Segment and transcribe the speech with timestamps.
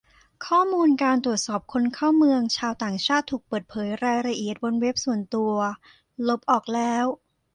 [0.45, 5.53] ข้อมูลการตรวจคนเข้าเมืองชาวต่างชาติถูกเปิดเผยรายละเอียดบนเว็บส่วนตัว
[6.27, 7.05] ลบออกแล้ว